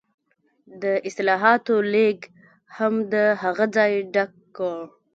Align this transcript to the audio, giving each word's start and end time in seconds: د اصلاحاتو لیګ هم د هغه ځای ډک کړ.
د 0.81 0.83
اصلاحاتو 1.07 1.75
لیګ 1.93 2.19
هم 2.77 2.93
د 3.13 3.15
هغه 3.41 3.65
ځای 3.75 3.93
ډک 4.13 4.31
کړ. 4.57 4.77